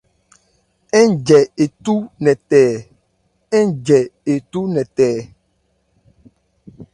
[1.07, 1.39] Ńjɛ
[4.35, 5.19] ethú nkɛ tɛɛ.